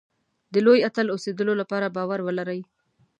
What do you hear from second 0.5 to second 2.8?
د لوی اتل اوسېدلو لپاره باور ولرئ.